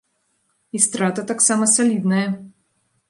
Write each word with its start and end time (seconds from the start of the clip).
І 0.79 0.81
страта 0.85 1.25
таксама 1.33 1.69
салідная! 1.75 2.27